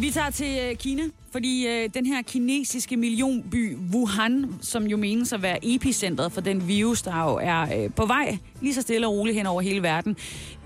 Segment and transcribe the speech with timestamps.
[0.00, 1.02] Vi tager til øh, Kina,
[1.32, 6.68] fordi øh, den her kinesiske millionby Wuhan, som jo menes at være epicentret for den
[6.68, 9.82] virus, der jo er øh, på vej lige så stille og roligt hen over hele
[9.82, 10.16] verden,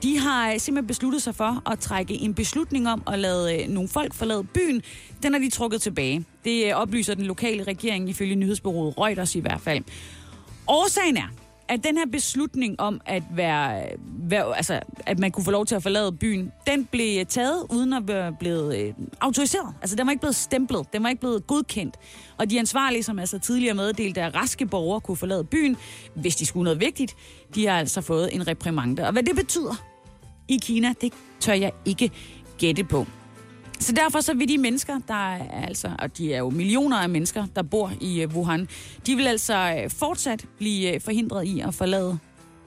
[0.02, 4.14] de har simpelthen besluttet sig for at trække en beslutning om at lade nogle folk
[4.14, 4.82] forlade byen.
[5.22, 6.24] Den har de trukket tilbage.
[6.44, 9.84] Det oplyser den lokale regering ifølge nyhedsbureauet Reuters i hvert fald.
[10.68, 11.28] Årsagen er,
[11.72, 15.74] at den her beslutning om at være, være, altså, at man kunne få lov til
[15.74, 19.74] at forlade byen, den blev øh, taget uden at være blevet øh, autoriseret.
[19.80, 21.96] Altså, den var ikke blevet stemplet, den var ikke blevet godkendt.
[22.38, 25.76] Og de ansvarlige, som altså tidligere meddelte, at raske borgere kunne forlade byen,
[26.14, 27.16] hvis de skulle noget vigtigt,
[27.54, 29.06] de har altså fået en reprimande.
[29.06, 29.74] Og hvad det betyder
[30.48, 32.10] i Kina, det tør jeg ikke
[32.58, 33.06] gætte på.
[33.82, 37.08] Så derfor så vil de mennesker, der er altså, og de er jo millioner af
[37.08, 38.68] mennesker, der bor i øh, Wuhan,
[39.06, 42.18] de vil altså øh, fortsat blive øh, forhindret i at forlade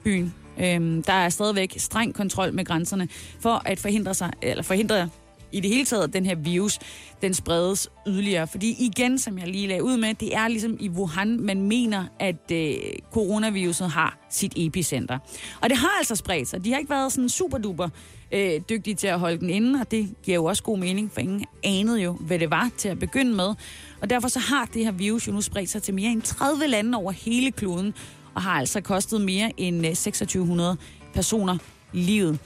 [0.04, 0.34] byen.
[0.58, 3.08] Øhm, der er stadigvæk streng kontrol med grænserne
[3.40, 5.08] for at forhindre sig, eller forhindre
[5.52, 6.78] i det hele taget, at den her virus,
[7.22, 8.46] den spredes yderligere.
[8.46, 12.04] Fordi igen, som jeg lige lagde ud med, det er ligesom i Wuhan, man mener,
[12.20, 12.74] at øh,
[13.12, 15.18] coronaviruset har sit epicenter.
[15.60, 16.64] Og det har altså spredt sig.
[16.64, 17.88] De har ikke været sådan super duper
[18.32, 21.20] øh, dygtige til at holde den inde, og det giver jo også god mening, for
[21.20, 23.54] ingen anede jo, hvad det var til at begynde med.
[24.00, 26.66] Og derfor så har det her virus jo nu spredt sig til mere end 30
[26.66, 27.94] lande over hele kloden,
[28.34, 30.76] og har altså kostet mere end øh, 2600
[31.14, 31.58] personer
[31.92, 32.38] livet.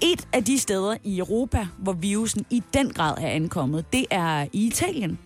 [0.00, 4.46] Et af de steder i Europa, hvor virusen i den grad er ankommet, det er
[4.52, 5.18] i Italien.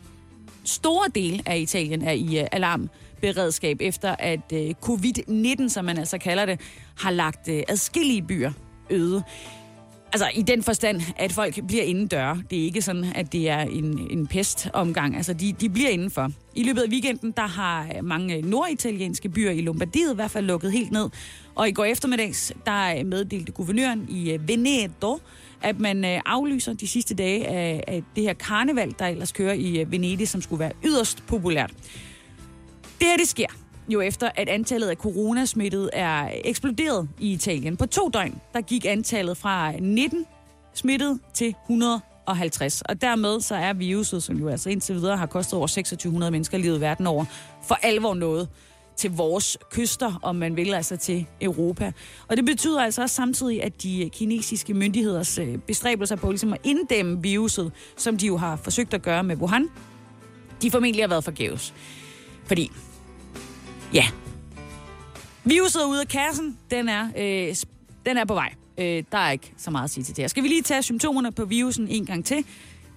[0.65, 6.19] Store del af Italien er i øh, alarmberedskab efter, at øh, covid-19, som man altså
[6.19, 6.61] kalder det,
[6.99, 8.53] har lagt adskillige byer
[8.91, 9.23] øde.
[10.15, 12.39] Altså i den forstand, at folk bliver indendør.
[12.51, 15.17] Det er ikke sådan, at det er en, en pestomgang.
[15.17, 16.33] Altså de, de bliver indenfor.
[16.55, 20.31] I løbet af weekenden, der har øh, mange øh, norditalienske byer i Lombardiet i hvert
[20.31, 21.09] fald lukket helt ned.
[21.55, 25.21] Og i går eftermiddags, der øh, meddelte guvernøren i Veneto,
[25.63, 29.85] at man aflyser de sidste dage af, af det her karneval, der ellers kører i
[29.89, 31.71] Venedig, som skulle være yderst populært.
[32.99, 37.77] Det her, det sker jo efter, at antallet af coronasmittede er eksploderet i Italien.
[37.77, 40.27] På to døgn, der gik antallet fra 19
[40.75, 42.83] smittet til 150.
[42.83, 46.59] Og dermed så er viruset, som jo altså indtil videre har kostet over 2600 mennesker
[46.59, 47.25] livet verden over,
[47.63, 48.49] for alvor noget
[48.97, 51.93] til vores kyster, om man vil, altså til Europa.
[52.29, 56.61] Og det betyder altså også samtidig, at de kinesiske myndigheders øh, bestræbelser på ligesom at
[56.65, 59.69] inddæmme viruset, som de jo har forsøgt at gøre med Wuhan,
[60.63, 61.75] de formentlig har været forgæves.
[62.45, 62.71] Fordi
[63.95, 64.05] Ja.
[65.45, 66.59] Viruset er ude af kassen.
[66.71, 67.55] Den er, øh,
[68.07, 68.55] den er på vej.
[68.79, 70.29] Øh, der er ikke så meget at sige til det her.
[70.29, 72.45] Skal vi lige tage symptomerne på virusen en gang til?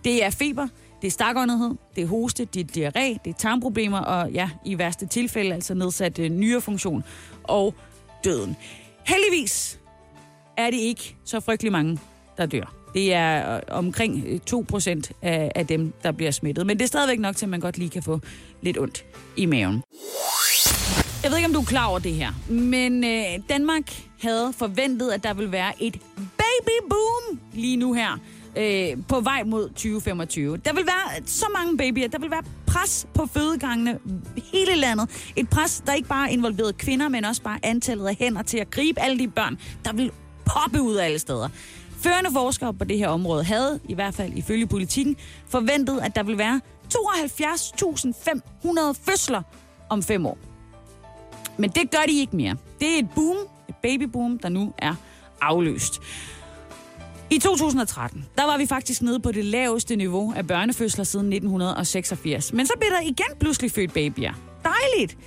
[0.03, 0.67] Det er feber,
[1.01, 4.77] det er stakåndighed, det er hoste, det er diarré, det er tarmproblemer og ja, i
[4.77, 7.03] værste tilfælde altså nedsat øh, nyrefunktion
[7.43, 7.75] og
[8.23, 8.55] døden.
[9.05, 9.79] Heldigvis
[10.57, 11.99] er det ikke så frygtelig mange,
[12.37, 12.75] der dør.
[12.93, 16.65] Det er øh, omkring øh, 2% af, af dem, der bliver smittet.
[16.65, 18.19] Men det er stadigvæk nok til, at man godt lige kan få
[18.61, 19.05] lidt ondt
[19.37, 19.81] i maven.
[21.35, 25.23] Ved ikke, om du er klar over det her, men øh, Danmark havde forventet, at
[25.23, 28.19] der ville være et baby boom lige nu her
[28.57, 30.57] øh, på vej mod 2025.
[30.57, 33.99] Der vil være så mange babyer, der vil være pres på fødegangene
[34.53, 35.31] hele landet.
[35.35, 38.71] Et pres, der ikke bare involverede kvinder, men også bare antallet af hænder til at
[38.71, 40.11] gribe alle de børn, der vil
[40.45, 41.49] poppe ud af alle steder.
[41.99, 45.15] Førende forskere på det her område havde, i hvert fald ifølge politikken,
[45.49, 46.61] forventet, at der vil være
[46.93, 49.41] 72.500 fødsler
[49.89, 50.54] om fem år.
[51.57, 52.55] Men det gør de ikke mere.
[52.79, 53.37] Det er et boom,
[53.69, 54.95] et babyboom, der nu er
[55.41, 56.01] afløst.
[57.29, 62.53] I 2013, der var vi faktisk nede på det laveste niveau af børnefødsler siden 1986.
[62.53, 64.33] Men så blev der igen pludselig født babyer.
[64.63, 65.17] Dejligt!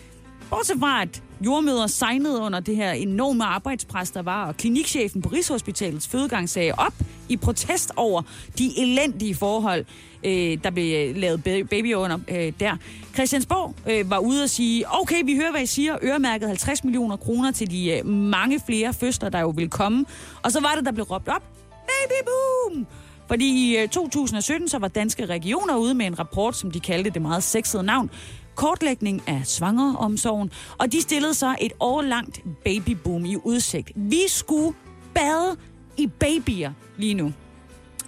[0.50, 5.28] Bortset fra, at jordmøder signede under det her enorme arbejdspres, der var, og klinikchefen på
[5.28, 6.94] Rigshospitalets fødegang sagde op
[7.28, 8.22] i protest over
[8.58, 9.84] de elendige forhold,
[10.24, 12.76] øh, der blev øh, lavet baby under øh, der.
[13.14, 17.16] Christiansborg øh, var ude og sige, okay, vi hører, hvad I siger, øremærket 50 millioner
[17.16, 20.04] kroner til de øh, mange flere fødsler, der jo vil komme.
[20.42, 22.86] Og så var det, der blev råbt op, baby boom!
[23.28, 27.10] Fordi i øh, 2017 så var danske regioner ude med en rapport, som de kaldte
[27.10, 28.10] det meget sexede navn,
[28.58, 33.92] kortlægning af svangeromsorgen, og de stillede så et årlangt babyboom i udsigt.
[33.94, 34.74] Vi skulle
[35.14, 35.56] bade
[35.96, 37.32] i babyer lige nu.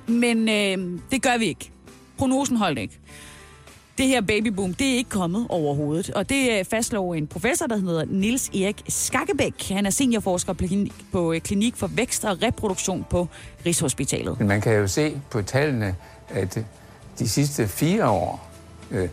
[0.07, 1.71] Men øh, det gør vi ikke.
[2.19, 2.99] Prognosen holdt ikke.
[3.99, 6.11] det her babyboom, det er ikke kommet overhovedet.
[6.11, 9.69] Og det øh, fastslår en professor, der hedder Nils Erik Skakkebæk.
[9.69, 10.53] Han er seniorforsker
[11.13, 13.29] på Klinik øh, for Vækst og Reproduktion på
[13.67, 14.41] Rigshospitalet.
[14.41, 15.97] Man kan jo se på tallene,
[16.29, 16.65] at
[17.19, 18.51] de sidste fire år,
[18.91, 19.09] øh,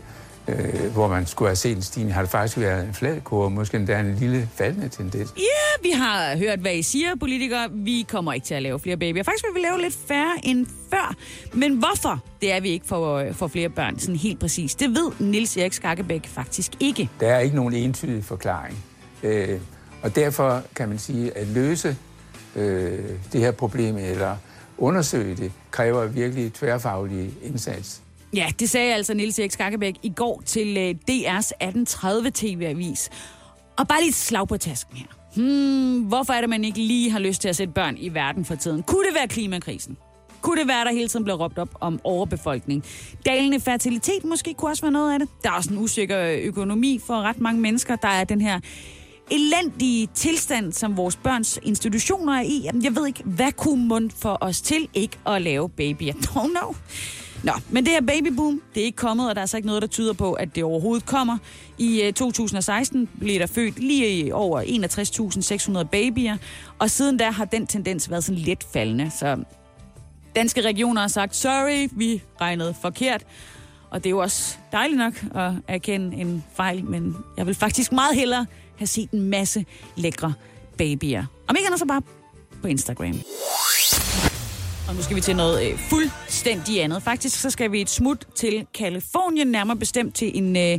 [0.48, 3.50] øh, hvor man skulle have set en stigning, har det faktisk været en flad kurve,
[3.50, 5.32] måske endda en lille faldende tendens.
[5.36, 7.68] Ja, yeah, vi har hørt, hvad I siger, politikere.
[7.72, 9.22] Vi kommer ikke til at lave flere babyer.
[9.22, 11.14] Faktisk vil vi lave lidt færre end før.
[11.52, 15.12] Men hvorfor det er vi ikke for, for flere børn, sådan helt præcis, det ved
[15.18, 17.10] Nils Erik Skakkebæk faktisk ikke.
[17.20, 18.84] Der er ikke nogen entydig forklaring.
[19.22, 19.60] Øh,
[20.02, 21.96] og derfor kan man sige, at løse
[22.56, 22.98] øh,
[23.32, 24.36] det her problem, eller
[24.78, 28.02] undersøge det, kræver virkelig tværfaglig indsats.
[28.34, 30.76] Ja, det sagde altså Nils Erik Skakkebæk i går til
[31.10, 33.10] DR's 1830 TV-avis.
[33.78, 35.06] Og bare lige et slag på tasken her.
[35.36, 38.44] Hmm, hvorfor er det, man ikke lige har lyst til at sætte børn i verden
[38.44, 38.82] for tiden?
[38.82, 39.96] Kunne det være klimakrisen?
[40.40, 42.84] Kunne det være, der hele tiden bliver råbt op om overbefolkning?
[43.26, 45.28] Dalende fertilitet måske kunne også være noget af det.
[45.42, 47.96] Der er også en usikker økonomi for ret mange mennesker.
[47.96, 48.60] Der er den her
[49.30, 52.60] elendige tilstand, som vores børns institutioner er i.
[52.64, 56.12] Jamen, jeg ved ikke, hvad kunne mund for os til ikke at lave babyer?
[56.26, 56.74] Don't know.
[57.42, 59.82] Nå, men det her babyboom, det er ikke kommet, og der er altså ikke noget,
[59.82, 61.38] der tyder på, at det overhovedet kommer.
[61.78, 64.62] I øh, 2016 blev der født lige over
[65.78, 66.36] 61.600 babyer,
[66.78, 69.10] og siden da har den tendens været sådan lidt faldende.
[69.18, 69.36] Så
[70.36, 73.24] danske regioner har sagt, sorry, vi regnede forkert.
[73.90, 77.92] Og det er jo også dejligt nok at erkende en fejl, men jeg vil faktisk
[77.92, 78.46] meget hellere
[78.76, 79.64] have set en masse
[79.96, 80.34] lækre
[80.78, 81.24] babyer.
[81.48, 82.02] Om ikke andet så bare
[82.62, 83.20] på Instagram.
[84.88, 87.02] Og nu skal vi til noget øh, fuldstændig andet.
[87.02, 90.78] Faktisk så skal vi et smut til Kalifornien, nærmere bestemt til en, øh,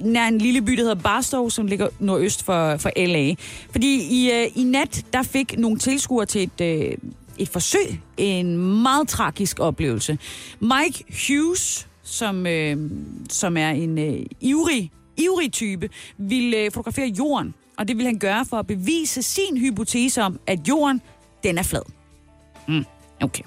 [0.00, 3.34] nær en lille by, der hedder Barstow, som ligger nordøst for, for LA.
[3.70, 6.96] Fordi i, øh, i nat, der fik nogle tilskuere til et, øh,
[7.38, 10.18] et forsøg en meget tragisk oplevelse.
[10.60, 12.90] Mike Hughes, som, øh,
[13.30, 15.88] som er en øh, ivrig, ivrig type,
[16.18, 17.54] ville øh, fotografere jorden.
[17.78, 21.02] Og det vil han gøre for at bevise sin hypotese om, at jorden,
[21.42, 21.82] den er flad.
[22.68, 22.84] Mm.
[23.22, 23.42] Okay.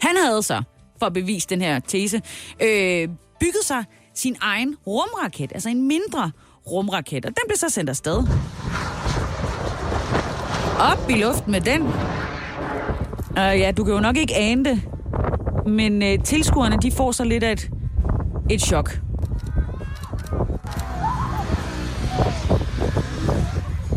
[0.00, 0.62] Han havde så,
[0.98, 2.22] for at bevise den her tese,
[2.62, 3.08] øh,
[3.40, 3.84] bygget sig
[4.14, 6.30] sin egen rumraket, altså en mindre
[6.66, 8.18] rumraket, og den blev så sendt afsted.
[10.80, 11.82] Op i luften med den.
[13.36, 14.82] Og ja, du kan jo nok ikke ane det,
[15.66, 17.70] men øh, tilskuerne, de får så lidt af et,
[18.50, 19.00] et chok.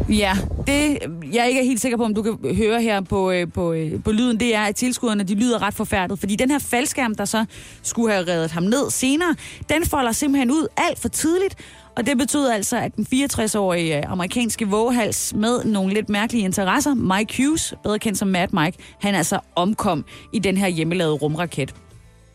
[0.10, 0.98] Ja, det
[1.34, 4.04] jeg ikke er helt sikker på, om du kan høre her på, øh, på, øh,
[4.04, 6.20] på lyden, det er, at tilskuerne de lyder ret forfærdet.
[6.20, 7.46] Fordi den her faldskærm, der så
[7.84, 9.36] skulle have reddet ham ned senere,
[9.70, 11.56] den folder simpelthen ud alt for tidligt.
[11.98, 16.94] Og det betyder altså, at den 64-årige øh, amerikanske våghals med nogle lidt mærkelige interesser,
[16.94, 21.76] Mike Hughes, bedre kendt som Mad Mike, han altså omkom i den her hjemmelavede rumraket.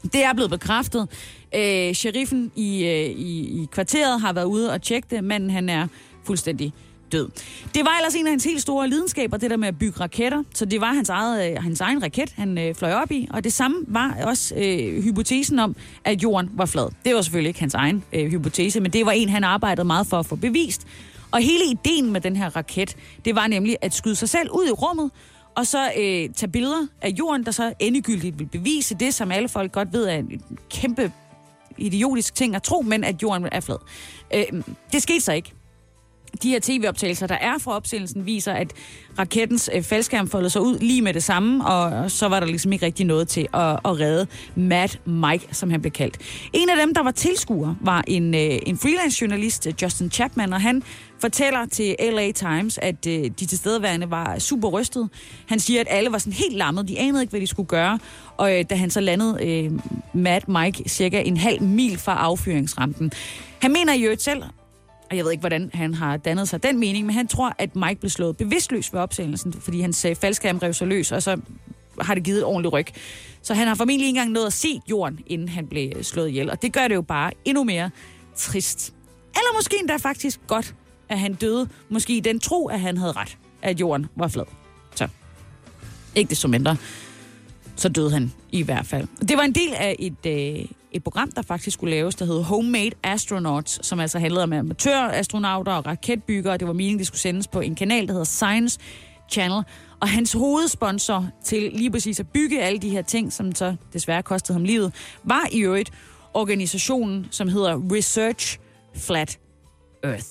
[0.02, 1.08] Det er blevet bekræftet.
[1.54, 5.24] Øh, sheriffen i, øh, i, i kvarteret har været ude og tjekke det.
[5.24, 5.86] Manden han er
[6.24, 6.72] fuldstændig
[7.14, 7.28] død.
[7.74, 10.42] Det var ellers en af hans helt store lidenskaber, det der med at bygge raketter.
[10.54, 13.28] Så det var hans, eget, øh, hans egen raket, han øh, fløj op i.
[13.30, 16.88] Og det samme var også øh, hypotesen om, at jorden var flad.
[17.04, 20.06] Det var selvfølgelig ikke hans egen øh, hypotese, men det var en, han arbejdede meget
[20.06, 20.86] for at få bevist.
[21.30, 24.66] Og hele ideen med den her raket, det var nemlig at skyde sig selv ud
[24.66, 25.10] i rummet,
[25.54, 29.48] og så øh, tage billeder af jorden, der så endegyldigt vil bevise det, som alle
[29.48, 31.12] folk godt ved er en kæmpe
[31.78, 33.76] idiotisk ting at tro, men at jorden er flad.
[34.34, 34.62] Øh,
[34.92, 35.52] det skete så ikke
[36.42, 38.72] de her tv-optagelser, der er fra opsendelsen, viser, at
[39.18, 42.72] rakettens øh, faldskærm foldede sig ud lige med det samme, og så var der ligesom
[42.72, 46.18] ikke rigtig noget til at, at redde Matt Mike, som han blev kaldt.
[46.52, 50.60] En af dem, der var tilskuer, var en, øh, en freelance-journalist, øh, Justin Chapman, og
[50.60, 50.82] han
[51.20, 55.08] fortæller til LA Times, at øh, de tilstedeværende var super rystet.
[55.48, 56.88] Han siger, at alle var sådan helt lammet.
[56.88, 57.98] De anede ikke, hvad de skulle gøre.
[58.36, 59.72] Og øh, da han så landede øh,
[60.14, 63.12] Matt Mike cirka en halv mil fra affyringsrampen.
[63.58, 64.42] Han mener i øvrigt selv,
[65.10, 67.76] og jeg ved ikke, hvordan han har dannet sig den mening, men han tror, at
[67.76, 71.40] Mike blev slået bevidstløs ved opsendelsen, fordi hans øh, faldskærm rev sig løs, og så
[72.00, 72.86] har det givet et ordentligt ryg.
[73.42, 76.28] Så han har formentlig ikke engang nået at se jorden, inden han blev øh, slået
[76.28, 76.50] ihjel.
[76.50, 77.90] Og det gør det jo bare endnu mere
[78.36, 78.94] trist.
[79.34, 80.74] Eller måske endda faktisk godt,
[81.08, 81.68] at han døde.
[81.88, 84.44] Måske i den tro, at han havde ret, at jorden var flad.
[84.94, 85.08] Så
[86.14, 86.76] ikke det mindre.
[87.76, 89.08] Så døde han i hvert fald.
[89.28, 92.42] Det var en del af et, øh, et program, der faktisk skulle laves, der hed
[92.42, 96.56] Homemade Astronauts, som altså handlede om amatørastronauter og raketbyggere.
[96.56, 98.78] Det var meningen, det skulle sendes på en kanal, der hedder Science
[99.30, 99.62] Channel.
[100.00, 104.22] Og hans hovedsponsor til lige præcis at bygge alle de her ting, som så desværre
[104.22, 105.90] kostede ham livet, var i øvrigt
[106.34, 108.58] organisationen, som hedder Research
[108.96, 109.38] Flat
[110.04, 110.26] Earth.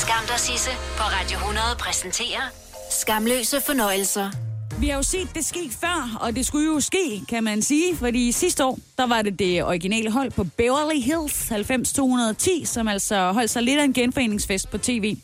[0.00, 2.42] Skam dig, Sisse, på Radio 100 præsenterer
[2.90, 4.51] Skamløse fornøjelser.
[4.80, 7.96] Vi har jo set det ske før, og det skulle jo ske, kan man sige,
[7.96, 13.32] fordi sidste år, der var det det originale hold på Beverly Hills 90210, som altså
[13.32, 15.16] holdt sig lidt af en genforeningsfest på tv.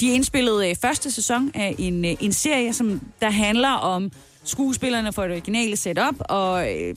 [0.00, 4.12] De indspillede øh, første sæson af en, øh, en serie, som der handler om
[4.44, 6.94] skuespillerne for det originale setup, og øh,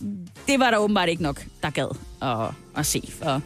[0.47, 3.13] det var der åbenbart ikke nok, der gad at, at se.
[3.21, 3.41] Og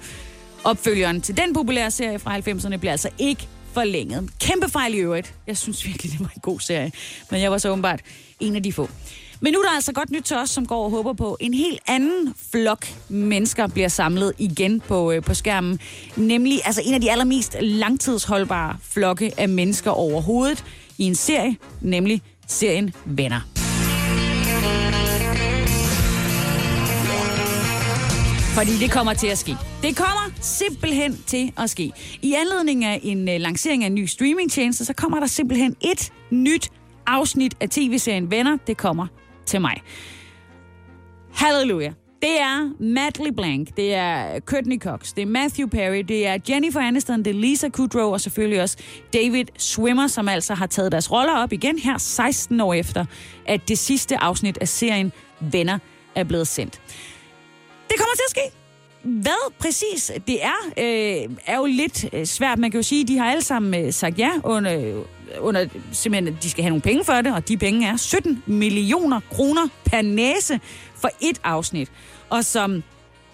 [0.63, 4.29] opfølgeren til den populære serie fra 90'erne bliver altså ikke forlænget.
[4.39, 5.33] Kæmpe fejl i øvrigt.
[5.47, 6.91] Jeg synes virkelig, det var en god serie.
[7.31, 7.99] Men jeg var så åbenbart
[8.39, 8.89] en af de få.
[9.43, 11.53] Men nu er der altså godt nyt til os, som går og håber på, en
[11.53, 15.79] helt anden flok mennesker bliver samlet igen på, øh, på skærmen.
[16.15, 20.65] Nemlig altså en af de allermest langtidsholdbare flokke af mennesker overhovedet
[20.97, 23.60] i en serie, nemlig serien Venner.
[28.57, 29.55] Fordi det kommer til at ske.
[29.81, 31.91] Det kommer simpelthen til at ske.
[32.21, 36.13] I anledning af en uh, lancering af en ny streamingtjeneste, så kommer der simpelthen et
[36.29, 36.69] nyt
[37.07, 38.57] afsnit af tv-serien Venner.
[38.67, 39.07] Det kommer
[39.45, 39.81] til mig.
[41.33, 41.93] Halleluja.
[42.21, 46.37] Det er Matt LeBlanc, det er øh, Courtney Cox, det er Matthew Perry, det er
[46.49, 48.77] Jennifer Aniston, det er Lisa Kudrow og selvfølgelig også
[49.13, 53.05] David Swimmer, som altså har taget deres roller op igen her 16 år efter,
[53.45, 55.77] at det sidste afsnit af serien Venner
[56.15, 56.81] er blevet sendt.
[58.11, 58.57] Det kommer til at ske.
[59.03, 62.59] Hvad præcis det er, øh, er jo lidt øh, svært.
[62.59, 64.95] Man kan jo sige, at de har alle sammen øh, sagt ja under, øh,
[65.39, 68.43] under simpelthen, at de skal have nogle penge for det, og de penge er 17
[68.45, 70.59] millioner kroner per næse
[70.95, 71.91] for et afsnit.
[72.29, 72.83] Og som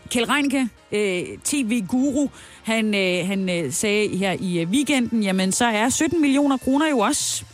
[0.10, 2.28] Kjell Reinke, øh, tv-guru,
[2.64, 6.90] han, øh, han øh, sagde her i øh, weekenden, jamen så er 17 millioner kroner
[6.90, 7.46] jo også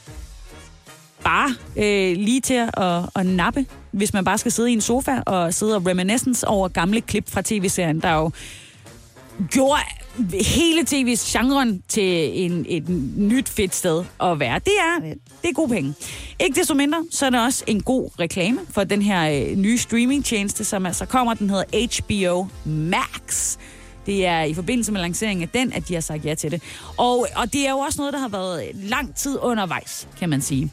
[1.24, 5.20] bare øh, lige til at, at nappe, hvis man bare skal sidde i en sofa
[5.26, 8.32] og sidde og reminiscence over gamle klip fra tv-serien, der jo
[9.52, 9.82] gjorde
[10.46, 14.60] hele tv-genren til en, et nyt fedt sted at være.
[14.60, 15.00] Det er,
[15.42, 15.94] det er gode penge.
[16.40, 19.78] Ikke desto mindre, så er det også en god reklame for den her øh, nye
[19.78, 21.34] streamingtjeneste, som altså kommer.
[21.34, 23.58] Den hedder HBO Max.
[24.06, 26.62] Det er i forbindelse med lanceringen af den, at de har sagt ja til det.
[26.98, 30.42] Og, og det er jo også noget, der har været lang tid undervejs, kan man
[30.42, 30.72] sige.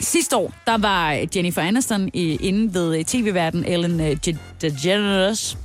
[0.00, 4.16] Sidste år, der var Jennifer Aniston inde ved øh, tv-verden Ellen øh,
[4.62, 5.58] DeGeneres,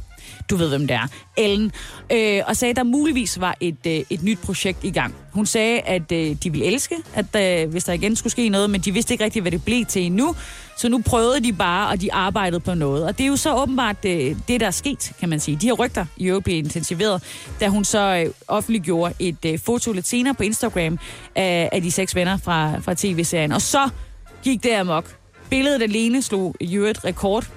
[0.49, 1.07] du ved, hvem det er,
[1.37, 1.71] Ellen,
[2.11, 5.15] øh, og sagde, at der muligvis var et, øh, et nyt projekt i gang.
[5.33, 8.69] Hun sagde, at øh, de ville elske, at øh, hvis der igen skulle ske noget,
[8.69, 10.35] men de vidste ikke rigtigt, hvad det blev til endnu.
[10.77, 13.05] Så nu prøvede de bare, og de arbejdede på noget.
[13.05, 15.57] Og det er jo så åbenbart øh, det, der er sket, kan man sige.
[15.61, 17.23] De her rygter i øvrigt blev intensiveret,
[17.59, 20.99] da hun så øh, offentliggjorde et øh, foto lidt senere på Instagram
[21.35, 23.51] af, af de seks venner fra, fra tv-serien.
[23.51, 23.89] Og så
[24.43, 25.15] gik det amok.
[25.49, 27.47] Billedet alene slog Jørget rekord.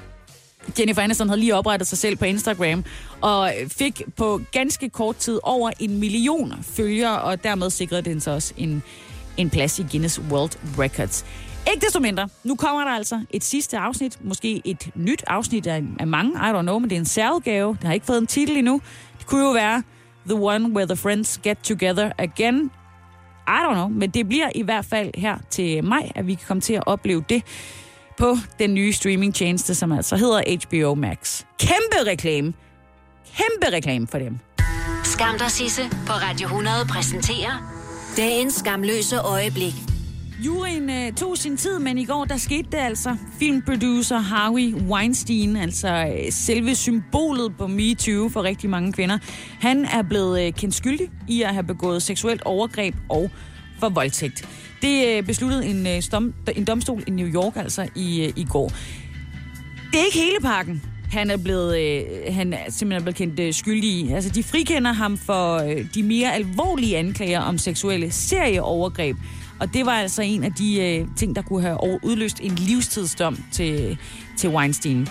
[0.79, 2.85] Jennifer Aniston havde lige oprettet sig selv på Instagram,
[3.21, 8.31] og fik på ganske kort tid over en million følgere, og dermed sikrede den så
[8.31, 8.83] også en,
[9.37, 11.25] en plads i Guinness World Records.
[11.73, 15.83] Ikke desto mindre, nu kommer der altså et sidste afsnit, måske et nyt afsnit af,
[16.01, 17.77] af mange, I don't know, men det er en særudgave.
[17.81, 18.81] Det har ikke fået en titel endnu.
[19.19, 19.83] Det kunne jo være
[20.27, 22.71] The One Where the Friends Get Together Again,
[23.49, 26.45] i don't know, men det bliver i hvert fald her til maj, at vi kan
[26.49, 27.43] komme til at opleve det
[28.19, 31.43] på den nye streamingtjeneste, som altså hedder HBO Max.
[31.59, 32.53] Kæmpe reklame.
[33.37, 34.39] Kæmpe reklame for dem.
[35.05, 37.53] Skam dig, Sisse, på Radio 100 præsenterer
[38.17, 39.92] dagens skamløse øjeblik.
[40.47, 43.17] Juryen øh, tog sin tid, men i går der skete det altså.
[43.39, 49.19] Filmproducer Harvey Weinstein, altså øh, selve symbolet på MeToo for rigtig mange kvinder,
[49.61, 53.31] han er blevet øh, kendt skyldig i at have begået seksuelt overgreb og
[53.81, 54.49] for voldtægt.
[54.83, 58.45] Det øh, besluttede en, øh, stom, en domstol i New York altså i, øh, i
[58.45, 58.69] går.
[59.93, 60.83] Det er ikke hele pakken
[61.13, 64.13] han er blevet, øh, han er simpelthen blevet kendt øh, skyldig i.
[64.13, 69.17] Altså, de frikender ham for øh, de mere alvorlige anklager om seksuelle serieovergreb.
[69.61, 73.45] Og det var altså en af de øh, ting, der kunne have udløst en livstidsdom
[73.53, 73.99] til,
[74.39, 75.09] til Weinstein.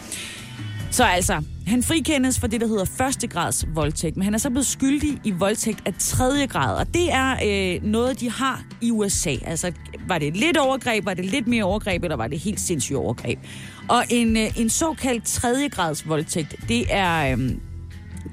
[0.91, 4.49] Så altså, han frikendes for det, der hedder første grads voldtægt, men han er så
[4.49, 8.91] blevet skyldig i voldtægt af tredje grad, og det er øh, noget, de har i
[8.91, 9.35] USA.
[9.45, 9.71] Altså,
[10.07, 13.39] var det lidt overgreb, var det lidt mere overgreb, eller var det helt sindssygt overgreb?
[13.87, 17.51] Og en, øh, en såkaldt tredje grads voldtægt, det er, øh,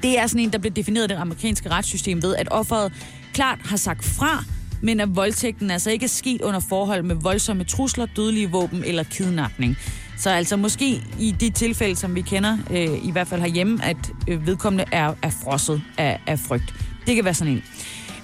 [0.03, 2.93] det er sådan en, der bliver defineret af det amerikanske retssystem ved, at offeret
[3.33, 4.45] klart har sagt fra,
[4.83, 9.03] men at voldtægten altså ikke er sket under forhold med voldsomme trusler, dødelige våben eller
[9.03, 9.77] kidnapning.
[10.19, 13.97] Så altså måske i det tilfælde, som vi kender, øh, i hvert fald herhjemme, at
[14.29, 16.75] øh, vedkommende er, er frosset af, af frygt.
[17.07, 17.63] Det kan være sådan en.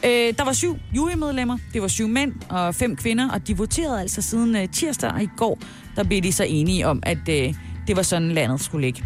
[0.05, 4.01] Øh, der var syv jurymedlemmer, det var syv mænd og fem kvinder, og de voterede
[4.01, 5.59] altså siden øh, tirsdag, og i går
[5.97, 7.55] der blev de så enige om, at øh,
[7.87, 9.05] det var sådan, landet skulle ligge.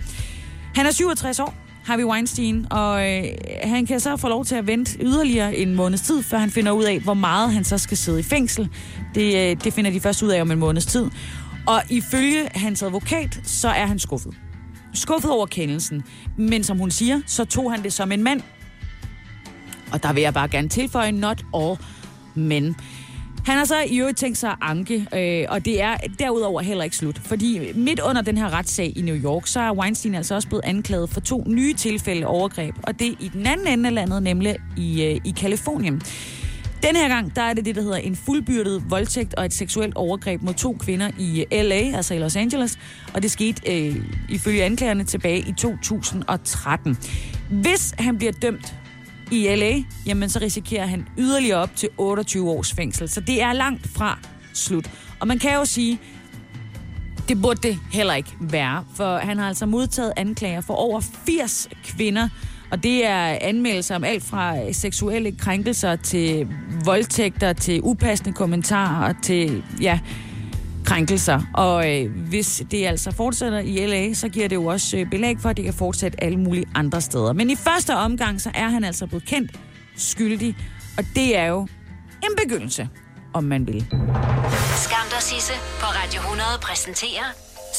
[0.74, 1.54] Han er 67 år,
[1.88, 3.24] Harvey Weinstein, og øh,
[3.62, 6.72] han kan så få lov til at vente yderligere en måneds tid, før han finder
[6.72, 8.68] ud af, hvor meget han så skal sidde i fængsel.
[9.14, 11.06] Det, øh, det finder de først ud af om en måneds tid.
[11.66, 14.34] Og ifølge hans advokat, så er han skuffet.
[14.94, 16.02] Skuffet over kendelsen.
[16.36, 18.42] Men som hun siger, så tog han det som en mand.
[19.92, 21.76] Og der vil jeg bare gerne tilføje, not all
[22.34, 22.76] men.
[23.46, 26.84] Han har så i øvrigt tænkt sig at anke, øh, og det er derudover heller
[26.84, 27.18] ikke slut.
[27.18, 30.64] Fordi midt under den her retssag i New York, så er Weinstein altså også blevet
[30.64, 32.74] anklaget for to nye tilfælde overgreb.
[32.82, 36.02] Og det i den anden ende af landet, nemlig i, øh, i Kalifornien.
[36.82, 39.94] Den her gang, der er det det, der hedder en fuldbyrdet voldtægt og et seksuelt
[39.94, 42.78] overgreb mod to kvinder i øh, LA, altså i Los Angeles.
[43.14, 43.96] Og det skete øh,
[44.28, 46.98] ifølge anklagerne tilbage i 2013.
[47.50, 48.74] Hvis han bliver dømt
[49.30, 53.08] i LA, jamen så risikerer han yderligere op til 28 års fængsel.
[53.08, 54.18] Så det er langt fra
[54.54, 54.90] slut.
[55.20, 56.00] Og man kan jo sige,
[57.28, 61.68] det burde det heller ikke være, for han har altså modtaget anklager for over 80
[61.84, 62.28] kvinder,
[62.70, 66.48] og det er anmeldelser om alt fra seksuelle krænkelser til
[66.84, 69.98] voldtægter, til upassende kommentarer, til ja,
[70.88, 71.40] krænkelser.
[71.54, 75.40] Og øh, hvis det altså fortsætter i LA, så giver det jo også øh, belæg
[75.40, 77.32] for, at det kan fortsætte alle mulige andre steder.
[77.32, 79.50] Men i første omgang, så er han altså blevet kendt
[79.96, 80.56] skyldig,
[80.98, 81.60] og det er jo
[82.22, 82.88] en begyndelse,
[83.34, 83.86] om man vil.
[84.76, 87.24] Skam dig, Sisse, på Radio 100 præsenterer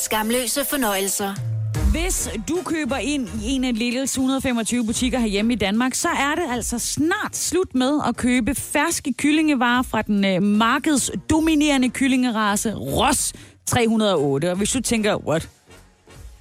[0.06, 1.59] Skamløse fornøjelser.
[1.92, 6.36] Hvis du køber ind i en af Lidl's 125 butikker herhjemme i Danmark, så er
[6.36, 13.34] det altså snart slut med at købe ferske kyllingevarer fra den øh, markedsdominerende kyllingerace Ross
[13.66, 14.52] 308.
[14.52, 15.50] Og hvis du tænker, what?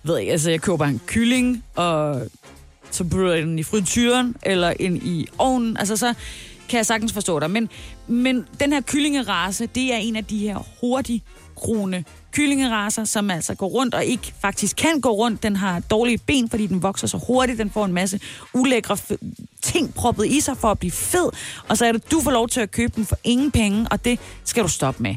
[0.03, 2.23] Ved jeg, altså jeg køber en kylling, og
[2.91, 6.15] så putter jeg den i frityren, eller ind i ovnen, altså så
[6.69, 7.51] kan jeg sagtens forstå dig.
[7.51, 7.69] Men,
[8.07, 11.23] men den her kyllingerace, det er en af de her hurtige
[11.59, 15.43] groende kyllingeraser, som altså går rundt og ikke faktisk kan gå rundt.
[15.43, 17.59] Den har dårlige ben, fordi den vokser så hurtigt.
[17.59, 18.21] Den får en masse
[18.55, 18.97] ulækre
[19.63, 21.31] ting proppet i sig for at blive fed.
[21.69, 24.05] Og så er det, du får lov til at købe den for ingen penge, og
[24.05, 25.15] det skal du stoppe med.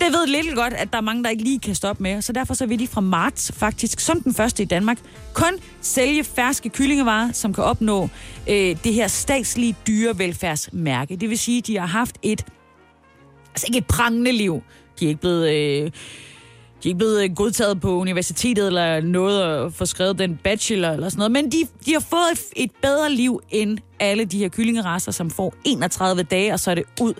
[0.00, 2.32] Det ved lidt godt, at der er mange, der ikke lige kan stoppe med, så
[2.32, 4.98] derfor så vil de fra marts faktisk, som den første i Danmark,
[5.32, 8.08] kun sælge ferske kyllingevarer, som kan opnå
[8.48, 11.16] øh, det her statslige dyrevelfærdsmærke.
[11.16, 12.46] Det vil sige, at de har haft et,
[13.50, 14.62] altså ikke et prangende liv,
[15.00, 15.48] de er ikke blevet...
[15.48, 15.90] Øh,
[16.82, 20.88] de er ikke blevet øh, godtaget på universitetet eller noget at få skrevet den bachelor
[20.88, 24.38] eller sådan noget, men de, de har fået et, et bedre liv end alle de
[24.38, 27.14] her kyllingerasser, som får 31 dage, og så er det ud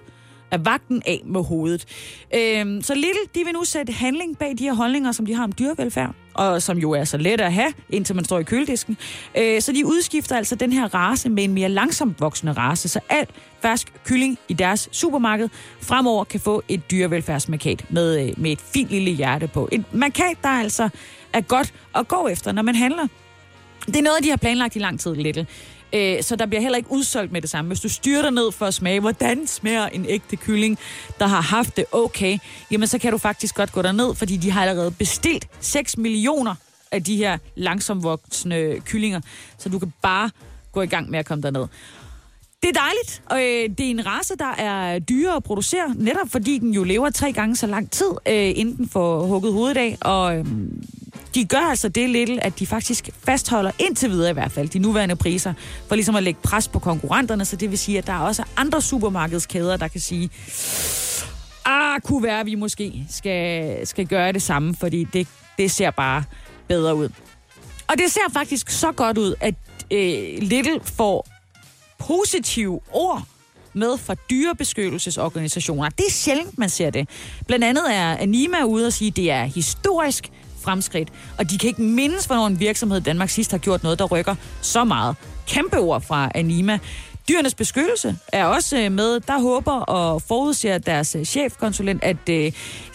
[0.50, 1.86] af vagten af med hovedet.
[2.34, 5.44] Øhm, så Little, de vil nu sætte handling bag de her holdninger, som de har
[5.44, 8.96] om dyrevelfærd, og som jo er så let at have, indtil man står i køledisken.
[9.38, 13.00] Øh, så de udskifter altså den her race med en mere langsomt voksende race, så
[13.08, 13.30] alt
[13.62, 15.48] fersk kylling i deres supermarked
[15.80, 19.68] fremover kan få et dyrevelfærdsmarkat med, øh, med et fint lille hjerte på.
[19.72, 20.88] Et markat, der altså
[21.32, 23.06] er godt at gå efter, når man handler.
[23.86, 25.46] Det er noget, de har planlagt i lang tid, Little.
[25.92, 27.68] Øh, så der bliver heller ikke udsolgt med det samme.
[27.68, 30.78] Hvis du styrer ned for at smage, hvordan smager en ægte kylling,
[31.18, 32.38] der har haft det okay,
[32.70, 36.54] jamen så kan du faktisk godt gå derned, fordi de har allerede bestilt 6 millioner
[36.92, 39.20] af de her langsomvoksende kyllinger.
[39.58, 40.30] Så du kan bare
[40.72, 41.66] gå i gang med at komme derned.
[42.62, 46.28] Det er dejligt, og øh, det er en race, der er dyrere at producere, netop
[46.28, 49.76] fordi den jo lever tre gange så lang tid, øh, inden den får hugget hovedet
[49.76, 50.44] af, og øh,
[51.34, 54.78] de gør altså det lidt, at de faktisk fastholder indtil videre i hvert fald de
[54.78, 55.52] nuværende priser,
[55.88, 58.44] for ligesom at lægge pres på konkurrenterne, så det vil sige, at der er også
[58.56, 60.30] andre supermarkedskæder, der kan sige,
[61.64, 65.90] ah, kunne være, at vi måske skal, skal gøre det samme, fordi det, det ser
[65.90, 66.24] bare
[66.68, 67.08] bedre ud.
[67.88, 69.54] Og det ser faktisk så godt ud, at
[69.90, 71.26] øh, Little får
[71.98, 73.22] positive ord
[73.72, 75.88] med fra dyrebeskyttelsesorganisationer.
[75.88, 77.08] Det er sjældent, man ser det.
[77.46, 80.30] Blandt andet er Anima ude og sige, at det er historisk
[80.64, 81.08] fremskridt.
[81.38, 84.04] Og de kan ikke mindes, hvornår en virksomhed i Danmark sidst har gjort noget, der
[84.04, 85.16] rykker så meget.
[85.46, 86.78] Kæmpe ord fra Anima.
[87.28, 89.20] Dyrenes beskyttelse er også øh, med.
[89.20, 92.52] Der håber og forudser deres øh, chefkonsulent, at øh,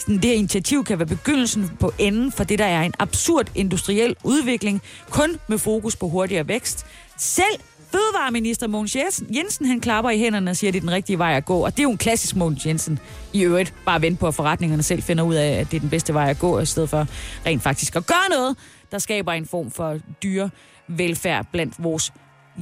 [0.07, 4.15] det her initiativ kan være begyndelsen på enden for det, der er en absurd industriel
[4.23, 6.85] udvikling, kun med fokus på hurtigere vækst.
[7.17, 7.59] Selv
[7.95, 8.97] Fødevareminister Mogens
[9.35, 11.65] Jensen, han klapper i hænderne og siger, at det er den rigtige vej at gå.
[11.65, 12.99] Og det er jo en klassisk Mogens Jensen
[13.33, 13.73] i øvrigt.
[13.85, 16.29] Bare vente på, at forretningerne selv finder ud af, at det er den bedste vej
[16.29, 17.07] at gå, i stedet for
[17.45, 18.57] rent faktisk at gøre noget,
[18.91, 20.49] der skaber en form for dyre
[20.87, 22.13] velfærd blandt vores,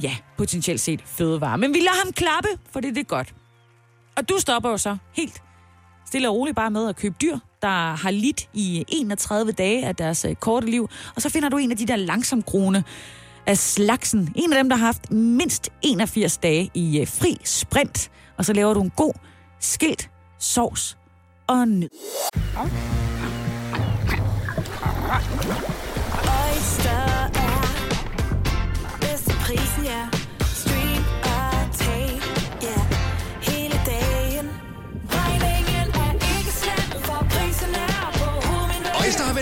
[0.02, 1.56] ja, potentielt set fødevarer.
[1.56, 3.34] Men vi lader ham klappe, for det, det er godt.
[4.16, 5.42] Og du stopper jo så helt
[6.06, 9.96] stille og roligt bare med at købe dyr, der har lidt i 31 dage af
[9.96, 10.88] deres øh, korte liv.
[11.16, 12.82] Og så finder du en af de der langsomt groende
[13.46, 14.32] af slagsen.
[14.34, 18.10] En af dem, der har haft mindst 81 dage i øh, fri sprint.
[18.38, 19.12] Og så laver du en god
[19.60, 20.98] skilt, sovs
[21.46, 21.88] og nød.
[26.24, 27.43] Oyster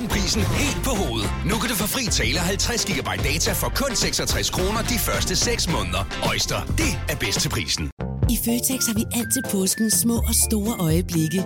[0.00, 1.30] prisen helt på hovedet.
[1.50, 5.36] Nu kan du få fri tale 50 GB data for kun 66 kroner de første
[5.36, 6.02] 6 måneder.
[6.30, 7.90] Øjster, det er bedst til prisen.
[8.34, 11.40] I Føtex har vi altid påsken små og store øjeblikke.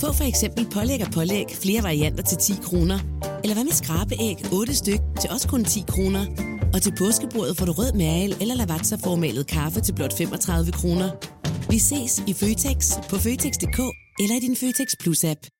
[0.00, 2.98] Få for eksempel pålæg og pålæg flere varianter til 10 kroner.
[3.42, 6.24] Eller hvad med skrabeæg 8 styk til også kun 10 kroner.
[6.74, 11.08] Og til påskebordet får du rød mal eller lavatserformalet kaffe til blot 35 kroner.
[11.70, 12.78] Vi ses i Føtex
[13.10, 13.80] på Føtex.dk
[14.22, 15.59] eller i din Føtex Plus-app.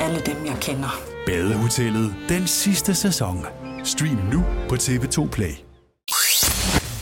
[0.00, 1.00] alle dem, jeg kender.
[1.26, 3.46] Badehotellet den sidste sæson.
[3.84, 5.52] Stream nu på TV2 Play.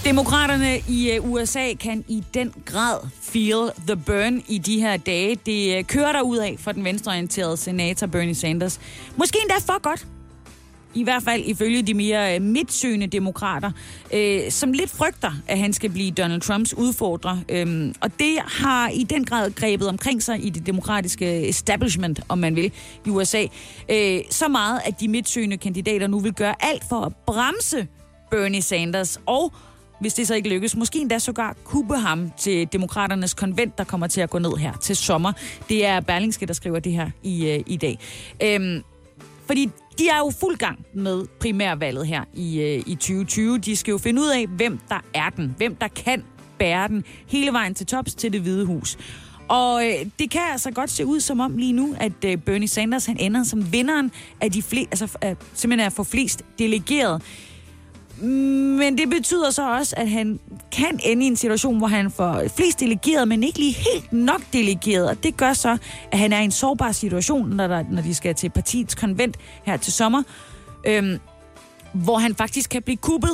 [0.05, 5.37] Demokraterne i øh, USA kan i den grad feel the burn i de her dage.
[5.47, 8.81] Det øh, kører der ud af for den venstreorienterede senator Bernie Sanders.
[9.17, 10.07] Måske endda for godt.
[10.95, 13.71] I hvert fald ifølge de mere øh, midtsøgende demokrater,
[14.15, 17.39] øh, som lidt frygter, at han skal blive Donald Trumps udfordrer.
[17.49, 22.39] Øhm, og det har i den grad grebet omkring sig i det demokratiske establishment, om
[22.39, 22.73] man vil,
[23.07, 23.47] i USA.
[23.89, 27.87] Øh, så meget, at de midtsøgende kandidater nu vil gøre alt for at bremse
[28.31, 29.53] Bernie Sanders og
[30.01, 34.07] hvis det så ikke lykkes, måske endda sågar kubbe ham til demokraternes konvent, der kommer
[34.07, 35.33] til at gå ned her til sommer.
[35.69, 37.99] Det er Berlingske, der skriver det her i, øh, i dag.
[38.43, 38.83] Øhm,
[39.47, 43.59] fordi de er jo fuld gang med primærvalget her i, øh, i 2020.
[43.59, 45.55] De skal jo finde ud af, hvem der er den.
[45.57, 46.25] Hvem der kan
[46.59, 48.99] bære den hele vejen til tops til det hvide hus.
[49.49, 52.69] Og øh, det kan altså godt se ud som om lige nu, at øh, Bernie
[52.69, 57.23] Sanders han ender som vinderen af de fleste, altså øh, simpelthen er for flest delegeret.
[58.23, 60.41] Men det betyder så også, at han
[60.73, 64.41] kan ende i en situation, hvor han får flest delegeret, men ikke lige helt nok
[64.53, 65.09] delegeret.
[65.09, 65.79] Og det gør så,
[66.13, 69.37] at han er i en sårbar situation, når, der, når de skal til partiets konvent
[69.65, 70.23] her til sommer,
[70.87, 71.19] øhm,
[71.93, 73.31] hvor han faktisk kan blive kuppet,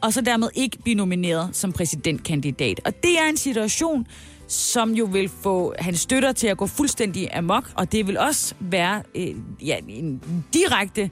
[0.00, 2.80] og så dermed ikke blive nomineret som præsidentkandidat.
[2.84, 4.06] Og det er en situation,
[4.48, 8.54] som jo vil få hans støtter til at gå fuldstændig amok, og det vil også
[8.60, 11.08] være øh, ja, en direkte øh,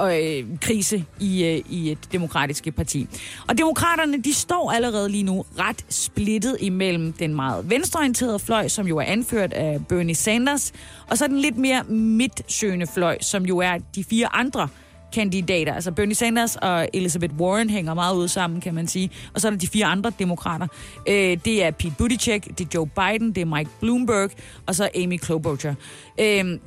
[0.00, 3.08] Øh, krise i, øh, i et demokratiske parti.
[3.48, 8.86] Og demokraterne, de står allerede lige nu ret splittet imellem den meget venstreorienterede fløj, som
[8.86, 10.72] jo er anført af Bernie Sanders,
[11.10, 14.68] og så den lidt mere midtsøgende fløj, som jo er de fire andre
[15.12, 15.74] kandidater.
[15.74, 19.10] Altså Bernie Sanders og Elizabeth Warren hænger meget ud sammen, kan man sige.
[19.34, 20.66] Og så er der de fire andre demokrater.
[21.08, 24.30] Øh, det er Pete Buttigieg, det er Joe Biden, det er Mike Bloomberg,
[24.66, 25.74] og så Amy Klobuchar.
[26.20, 26.58] Øh,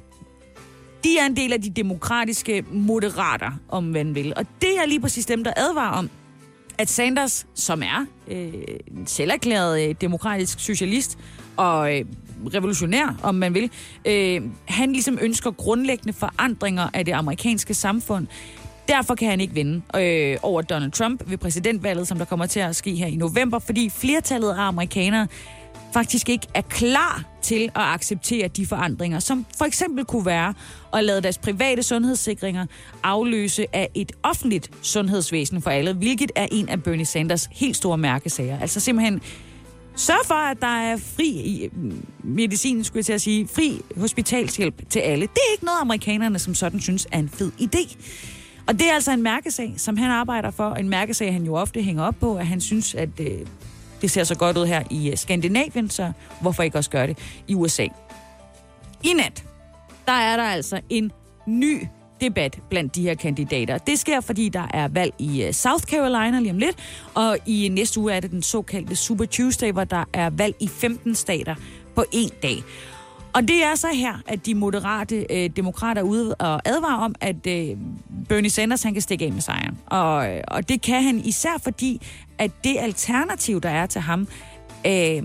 [1.04, 4.34] de er en del af de demokratiske moderater, om man vil.
[4.36, 6.10] Og det er lige præcis dem, der advarer om,
[6.78, 8.54] at Sanders, som er øh,
[8.88, 11.18] en selverklæret øh, demokratisk socialist
[11.58, 12.06] og øh,
[12.54, 13.72] revolutionær, om man vil,
[14.06, 18.28] øh, han ligesom ønsker grundlæggende forandringer af det amerikanske samfund.
[18.88, 22.60] Derfor kan han ikke vinde øh, over Donald Trump ved præsidentvalget, som der kommer til
[22.60, 25.28] at ske her i november, fordi flertallet af amerikanere
[25.94, 30.54] faktisk ikke er klar til at acceptere de forandringer, som for eksempel kunne være
[30.94, 32.66] at lade deres private sundhedssikringer
[33.04, 37.98] afløse af et offentligt sundhedsvæsen for alle, hvilket er en af Bernie Sanders helt store
[37.98, 38.60] mærkesager.
[38.60, 39.22] Altså simpelthen
[39.96, 44.90] Sørg for, at der er fri mm, medicin, skulle jeg til at sige, fri hospitalshjælp
[44.90, 45.22] til alle.
[45.22, 47.96] Det er ikke noget, amerikanerne som sådan synes er en fed idé.
[48.68, 51.82] Og det er altså en mærkesag, som han arbejder for, en mærkesag, han jo ofte
[51.82, 53.28] hænger op på, at han synes, at øh,
[54.02, 56.12] det ser så godt ud her i øh, Skandinavien, så
[56.42, 57.88] hvorfor ikke også gøre det i USA?
[59.04, 59.44] I nat,
[60.06, 61.12] der er der altså en
[61.46, 61.88] ny
[62.22, 63.78] debat blandt de her kandidater.
[63.78, 66.76] Det sker, fordi der er valg i øh, South Carolina lige om lidt,
[67.14, 70.68] og i næste uge er det den såkaldte Super Tuesday, hvor der er valg i
[70.68, 71.56] 15 stater
[71.96, 72.64] på én dag.
[73.34, 77.16] Og det er så her, at de moderate øh, demokrater er ude og advarer om,
[77.22, 77.78] at øh,
[78.30, 79.78] Bernie Sanders han kan stikke af med sejren.
[79.86, 82.02] Og, øh, og det kan han især fordi,
[82.42, 84.28] at det alternativ, der er til ham,
[84.86, 85.22] øh, det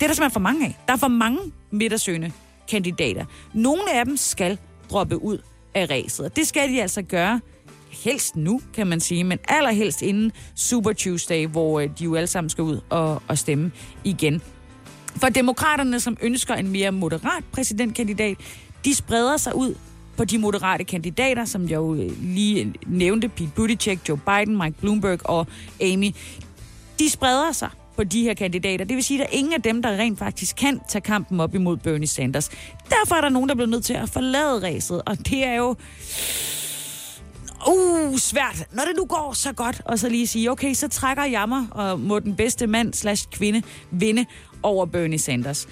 [0.00, 0.78] er der simpelthen for mange af.
[0.86, 1.38] Der er for mange
[1.70, 2.32] midtersøgende
[2.70, 3.24] kandidater.
[3.54, 4.58] Nogle af dem skal
[4.90, 5.38] droppe ud
[5.74, 6.26] af ræset.
[6.26, 7.40] Og det skal de altså gøre
[7.90, 12.26] helst nu, kan man sige, men allerhelst inden Super Tuesday, hvor øh, de jo alle
[12.26, 13.72] sammen skal ud og, og stemme
[14.04, 14.42] igen.
[15.16, 18.36] For demokraterne, som ønsker en mere moderat præsidentkandidat,
[18.84, 19.74] de spreder sig ud
[20.16, 24.76] på de moderate kandidater, som jeg jo øh, lige nævnte, Pete Buttigieg, Joe Biden, Mike
[24.80, 25.46] Bloomberg og
[25.80, 26.10] Amy.
[26.98, 28.84] De spreder sig på de her kandidater.
[28.84, 31.40] Det vil sige, at der er ingen af dem, der rent faktisk kan tage kampen
[31.40, 32.50] op imod Bernie Sanders.
[32.90, 35.76] Derfor er der nogen, der bliver nødt til at forlade ræset, og det er jo
[37.68, 38.66] uh, svært.
[38.72, 41.66] Når det nu går så godt, og så lige sige, okay, så trækker jeg mig,
[41.70, 44.26] og må den bedste mand slash kvinde vinde
[44.62, 45.68] over Bernie Sanders.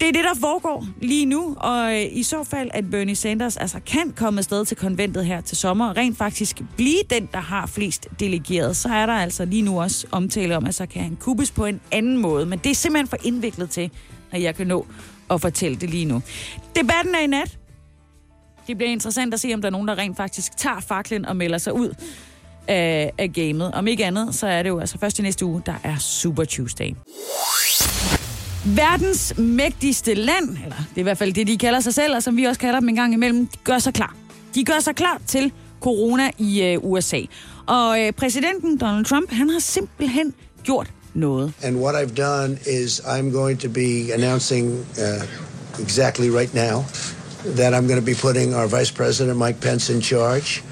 [0.00, 3.56] Det er det, der foregår lige nu, og øh, i så fald, at Bernie Sanders
[3.56, 7.40] altså kan komme afsted til konventet her til sommer, og rent faktisk blive den, der
[7.40, 11.02] har flest delegeret, så er der altså lige nu også omtale om, at så kan
[11.02, 12.46] han kuppes på en anden måde.
[12.46, 13.90] Men det er simpelthen for indviklet til,
[14.32, 14.86] at jeg kan nå
[15.30, 16.22] at fortælle det lige nu.
[16.76, 17.58] Debatten er i nat.
[18.66, 21.36] Det bliver interessant at se, om der er nogen, der rent faktisk tager faklen og
[21.36, 21.94] melder sig ud
[22.68, 23.72] af, af gamet.
[23.74, 26.44] Om ikke andet, så er det jo altså først i næste uge, der er Super
[26.44, 26.94] Tuesday.
[28.76, 32.22] Verdens mægtigste land, eller det er i hvert fald det, de kalder sig selv, og
[32.22, 34.14] som vi også kalder dem en gang imellem, de gør sig klar.
[34.54, 37.20] De gør sig klar til corona i øh, USA.
[37.66, 41.52] Og øh, præsidenten Donald Trump, han har simpelthen gjort noget.
[41.62, 46.84] And what I've done is I'm going to be announcing uh, exactly right now
[47.56, 50.62] that I'm going to be putting our Vice President Mike Pence in charge.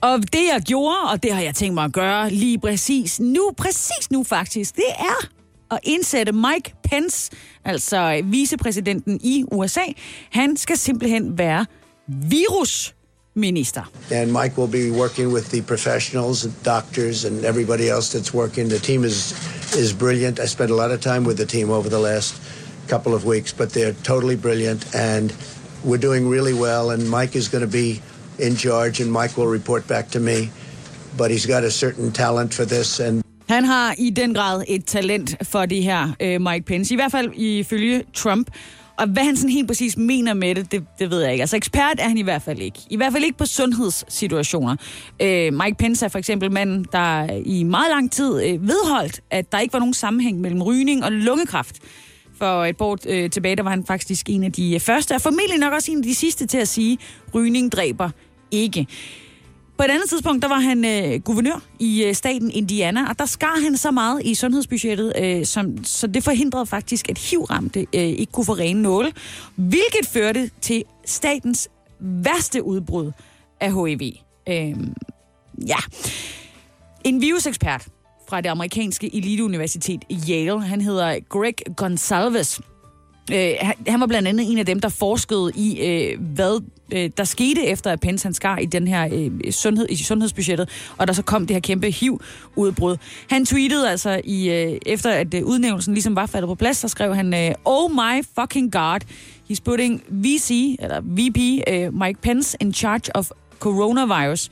[0.00, 3.50] Og det jeg gjorde, og det har jeg tænkt mig at gøre lige præcis nu,
[3.58, 5.35] præcis nu faktisk, det er
[5.70, 7.30] at indsætte Mike Pence,
[7.64, 9.84] altså øh, vicepræsidenten i USA.
[10.30, 11.66] Han skal simpelthen være
[12.08, 13.82] virusminister.
[14.12, 18.70] And Mike will be working with the professionals, and doctors, and everybody else that's working.
[18.70, 19.34] The team is
[19.78, 20.38] is brilliant.
[20.38, 22.34] I spent a lot of time with the team over the last
[22.88, 25.32] couple of weeks, but they're totally brilliant, and
[25.84, 26.90] we're doing really well.
[26.90, 28.00] And Mike is going to be
[28.38, 30.50] in charge, and Mike will report back to me.
[31.16, 34.84] But he's got a certain talent for this, and han har i den grad et
[34.84, 36.94] talent for det her, øh, Mike Pence.
[36.94, 38.50] I hvert fald ifølge Trump.
[38.98, 41.42] Og hvad han sådan helt præcis mener med det, det, det ved jeg ikke.
[41.42, 42.78] Altså ekspert er han i hvert fald ikke.
[42.90, 44.76] I hvert fald ikke på sundhedssituationer.
[45.22, 49.52] Øh, Mike Pence er for eksempel manden, der i meget lang tid øh, vedholdt, at
[49.52, 51.76] der ikke var nogen sammenhæng mellem rygning og lungekræft.
[52.38, 55.58] For et år øh, tilbage, der var han faktisk en af de første, og formentlig
[55.58, 56.98] nok også en af de sidste til at sige,
[57.34, 58.10] rygning dræber
[58.50, 58.86] ikke.
[59.78, 63.26] På et andet tidspunkt, der var han øh, guvernør i øh, staten Indiana, og der
[63.26, 68.02] skar han så meget i sundhedsbudgettet, øh, som, så det forhindrede faktisk, at HIV-ramte øh,
[68.02, 69.12] ikke kunne få rene nåle,
[69.56, 71.68] hvilket førte til statens
[72.00, 73.12] værste udbrud
[73.60, 74.12] af HIV.
[74.48, 74.76] Øh,
[75.68, 75.76] ja.
[77.04, 77.86] En virusekspert
[78.28, 82.60] fra det amerikanske eliteuniversitet Yale, han hedder Greg Gonsalves,
[83.32, 83.52] Øh,
[83.86, 86.62] han- var blandt andet en af dem, der forskede i, øh, hvad
[86.92, 90.68] øh, der skete efter, at Pence han skar i den her øh, sundhed, i sundhedsbudgettet,
[90.98, 92.96] og der så kom det her kæmpe HIV-udbrud.
[93.30, 96.88] Han tweetede altså, i, øh, efter at øh, udnævnelsen ligesom var faldet på plads, så
[96.88, 99.00] skrev han, øh, Oh my fucking god,
[99.50, 104.50] he's putting VC, eller VP, øh, Mike Pence in charge of coronavirus.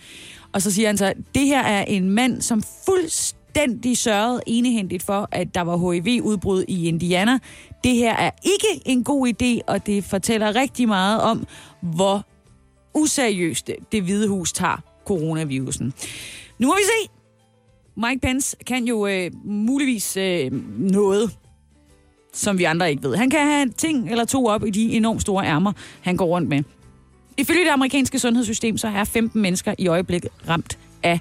[0.53, 5.29] Og så siger han så, det her er en mand, som fuldstændig sørgede enehændigt for,
[5.33, 7.39] at der var HIV-udbrud i Indiana.
[7.85, 11.47] Det her er ikke en god idé, og det fortæller rigtig meget om,
[11.81, 12.27] hvor
[12.95, 15.93] useriøst det hvide hus tager coronavirusen.
[16.59, 17.11] Nu må vi se.
[17.97, 21.31] Mike Pence kan jo øh, muligvis øh, noget,
[22.33, 23.17] som vi andre ikke ved.
[23.17, 26.27] Han kan have en ting eller to op i de enormt store ærmer, han går
[26.27, 26.63] rundt med.
[27.37, 31.21] Ifølge det amerikanske sundhedssystem, så er 15 mennesker i øjeblikket ramt af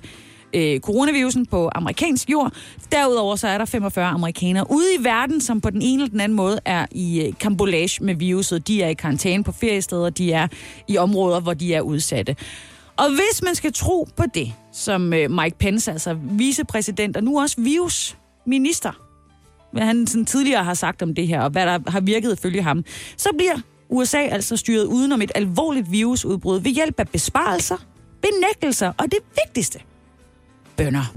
[0.53, 2.53] øh, coronavirusen på amerikansk jord.
[2.91, 6.19] Derudover så er der 45 amerikanere ude i verden, som på den ene eller den
[6.19, 8.67] anden måde er i øh, kambolage med viruset.
[8.67, 10.47] De er i karantæne på feriesteder, de er
[10.87, 12.35] i områder, hvor de er udsatte.
[12.97, 17.41] Og hvis man skal tro på det, som øh, Mike Pence, altså vicepræsident og nu
[17.41, 18.91] også virusminister,
[19.71, 22.61] hvad han sådan tidligere har sagt om det her, og hvad der har virket ifølge
[22.61, 22.83] ham,
[23.17, 23.55] så bliver
[23.89, 27.77] USA altså styret udenom et alvorligt virusudbrud ved hjælp af besparelser,
[28.21, 29.79] benægtelser og det vigtigste,
[30.77, 31.13] bønder.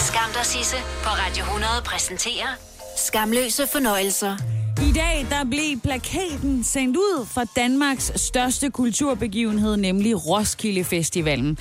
[0.00, 2.48] Skam dig, Sisse, på Radio 100 præsenterer
[2.96, 4.36] Skamløse fornøjelser.
[4.82, 11.58] I dag der blev plakaten sendt ud fra Danmarks største kulturbegivenhed, nemlig Roskilde Festivalen.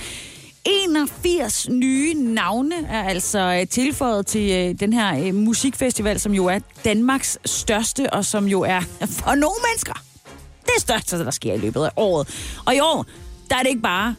[0.65, 6.45] 81 nye navne er altså øh, tilføjet til øh, den her øh, musikfestival, som jo
[6.45, 8.79] er Danmarks største, og som jo er
[9.19, 9.93] for nogle mennesker
[10.65, 12.27] det største, der sker i løbet af året.
[12.65, 13.05] Og i år,
[13.49, 14.15] der er det ikke bare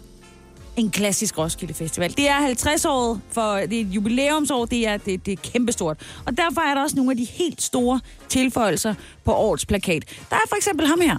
[0.76, 2.16] en klassisk Roskilde Festival.
[2.16, 5.96] Det er 50 år, for det er et jubilæumsår, det er, det, det er kæmpestort.
[6.26, 10.04] Og derfor er der også nogle af de helt store tilføjelser på årets plakat.
[10.30, 11.16] Der er for eksempel ham her.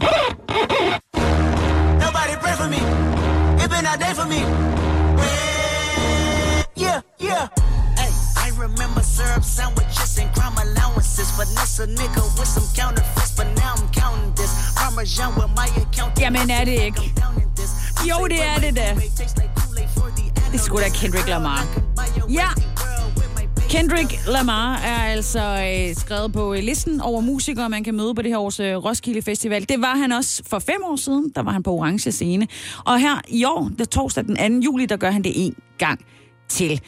[1.94, 2.78] Nobody pray for me.
[3.64, 4.40] It been a day for me.
[6.78, 7.63] Yeah, yeah.
[8.60, 11.28] Remember syrup sandwiches and crime allowances.
[11.38, 14.52] Finesse a nigga with some counterfeits, but now I'm counting this.
[14.78, 16.20] Parmesan with my account.
[16.20, 17.14] Jamen er det ikke?
[18.10, 18.96] Jo, det er det da.
[20.52, 21.66] Det sgu da Kendrick Lamar.
[22.30, 22.48] Ja,
[23.70, 28.22] Kendrick Lamar er altså øh, skrevet på øh, listen over musikere, man kan møde på
[28.22, 29.70] det her års øh, Roskilde Festival.
[29.70, 32.48] Det var han også for fem år siden, der var han på Orange Scene.
[32.86, 34.66] Og her i år, det torsdag den 2.
[34.66, 36.00] juli, der gør han det en gang
[36.50, 36.82] til.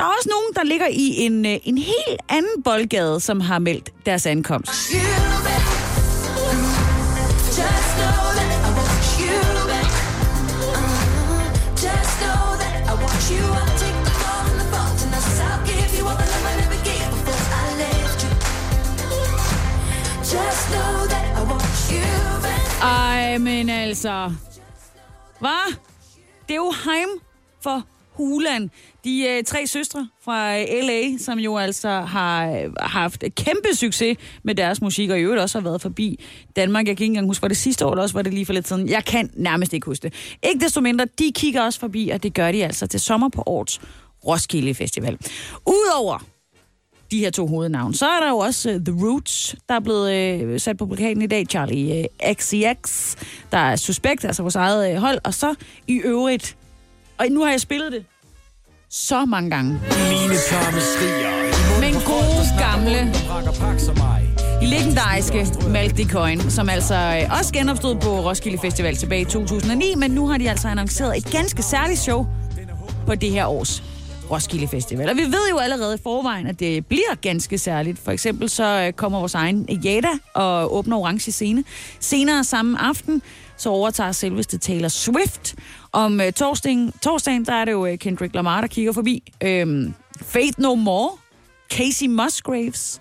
[0.00, 3.58] Der er også nogen, der ligger i en, øh, en helt anden boldgade, som har
[3.58, 4.70] meldt deres ankomst.
[20.32, 22.10] Just know that I want you
[22.82, 24.32] Ej, men altså...
[25.40, 25.74] Hvad?
[26.48, 27.08] Det er jo Heim
[27.62, 27.84] for
[28.26, 28.70] Hulan.
[29.04, 34.18] De øh, tre søstre fra øh, L.A., som jo altså har øh, haft kæmpe succes
[34.42, 36.24] med deres musik, og i øvrigt også har været forbi
[36.56, 36.86] Danmark.
[36.86, 38.52] Jeg kan ikke engang huske, var det sidste år, eller også var det lige for
[38.52, 38.88] lidt siden.
[38.88, 40.36] Jeg kan nærmest ikke huske det.
[40.42, 43.42] Ikke desto mindre, de kigger også forbi, og det gør de altså til sommer på
[43.46, 43.80] årets
[44.26, 45.18] Roskilde Festival.
[45.66, 46.24] Udover
[47.10, 47.94] de her to hovednavne.
[47.94, 51.22] Så er der jo også uh, The Roots, der er blevet uh, sat på plakaten
[51.22, 51.46] i dag.
[51.46, 53.16] Charlie øh, uh, XCX,
[53.52, 55.18] der er suspekt, altså vores eget uh, hold.
[55.24, 55.54] Og så
[55.86, 56.56] i øvrigt,
[57.18, 58.04] og nu har jeg spillet det
[58.90, 59.70] så mange gange.
[59.72, 60.34] Mine.
[61.80, 63.12] Men gode gamle,
[64.62, 70.10] legendariske Malk Coin, som altså øh, også genopstod på Roskilde Festival tilbage i 2009, men
[70.10, 72.26] nu har de altså annonceret et ganske særligt show
[73.06, 73.82] på det her års
[74.30, 75.10] Roskilde Festival.
[75.10, 77.98] Og vi ved jo allerede i forvejen, at det bliver ganske særligt.
[77.98, 81.64] For eksempel så øh, kommer vores egen Jada og åbner orange scene.
[82.00, 83.22] Senere samme aften,
[83.60, 85.54] så overtager selveste Taylor Swift.
[85.92, 89.32] Om øh, torsdagen, torsdagen, der er det jo øh, Kendrick Lamar, der kigger forbi.
[89.40, 91.10] Øhm, Faith No More,
[91.70, 93.00] Casey Musgraves,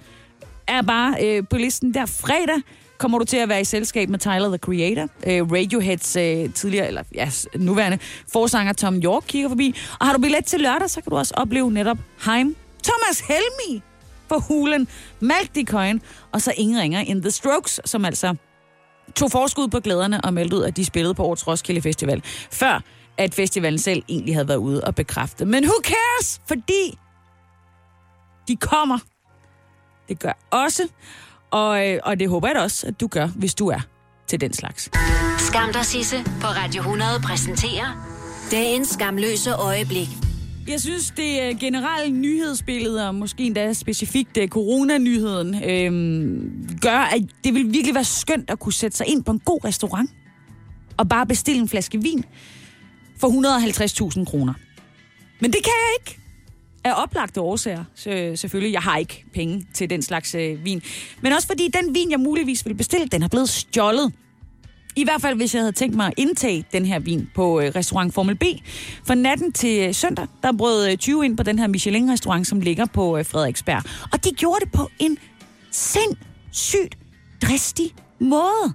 [0.68, 2.62] er bare øh, på listen der fredag
[2.98, 5.08] kommer du til at være i selskab med Tyler, the Creator.
[5.28, 8.00] Øh, Radioheads øh, tidligere, eller ja, nuværende
[8.34, 9.76] forsanger Tom York kigger forbi.
[10.00, 13.82] Og har du billet til lørdag, så kan du også opleve netop Heim, Thomas Helmi
[14.30, 14.88] på hulen,
[15.20, 18.36] Malk Coin, og så ingen ringer in The Strokes, som altså
[19.16, 22.84] tog forskud på glæderne og meldte ud, at de spillede på årets Roskilde Festival, før
[23.18, 25.46] at festivalen selv egentlig havde været ude og bekræfte.
[25.46, 26.42] Men who cares?
[26.48, 26.98] Fordi
[28.48, 29.00] de kommer.
[30.10, 30.88] Det gør også.
[31.52, 33.80] Og, øh, og det håber jeg da også, at du gør, hvis du er
[34.28, 34.90] til den slags.
[35.38, 38.06] Skam dig, Sisse, på Radio 100 præsenterer
[38.52, 40.29] dagens skamløse øjeblik.
[40.70, 47.22] Jeg synes, det er generelle nyhedsbillede, og måske endda specifikt uh, coronanyheden, øhm, gør, at
[47.44, 50.10] det vil virkelig være skønt at kunne sætte sig ind på en god restaurant
[50.98, 52.26] og bare bestille en flaske vin
[53.20, 53.28] for
[54.18, 54.54] 150.000 kroner.
[55.40, 56.20] Men det kan jeg ikke.
[56.84, 58.74] Af oplagte årsager, så, selvfølgelig.
[58.74, 60.82] Jeg har ikke penge til den slags øh, vin.
[61.22, 64.14] Men også fordi den vin, jeg muligvis vil bestille, den er blevet stjålet.
[65.00, 67.72] I hvert fald, hvis jeg havde tænkt mig at indtage den her vin på øh,
[67.76, 68.44] restaurant Formel B.
[69.04, 72.60] For natten til øh, søndag, der brød øh, 20 ind på den her Michelin-restaurant, som
[72.60, 73.84] ligger på øh, Frederiksberg.
[74.14, 75.18] Og de gjorde det på en
[75.72, 76.98] sindssygt
[77.42, 78.74] dristig måde.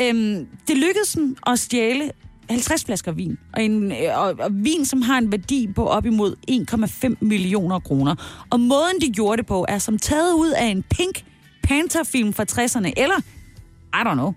[0.00, 2.10] Øhm, det lykkedes dem at stjæle
[2.50, 3.38] 50 flasker vin.
[3.52, 6.34] Og, en, øh, og, og vin, som har en værdi på op imod
[7.10, 8.14] 1,5 millioner kroner.
[8.50, 11.24] Og måden, de gjorde det på, er som taget ud af en Pink
[11.62, 12.92] Panther-film fra 60'erne.
[12.96, 13.20] Eller,
[13.94, 14.32] I don't know,